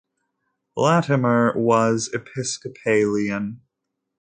Latimer 0.75 1.53
was 1.55 2.07
Episcopalian. 2.11 3.61